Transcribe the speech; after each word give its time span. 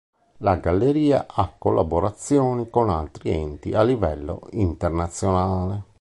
La 0.37 0.55
galleria 0.55 1.27
ha 1.29 1.53
collaborazioni 1.55 2.71
con 2.71 2.89
altri 2.89 3.29
enti 3.29 3.71
a 3.73 3.83
livello 3.83 4.47
internazionale. 4.53 5.83